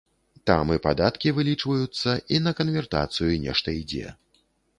Там 0.51 0.71
і 0.75 0.77
падаткі 0.85 1.33
вылічваюцца, 1.39 2.15
і 2.37 2.41
на 2.47 2.55
канвертацыю 2.61 3.31
нешта 3.45 3.77
ідзе. 3.83 4.07